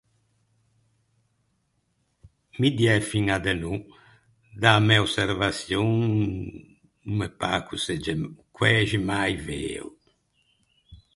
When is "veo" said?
9.45-9.87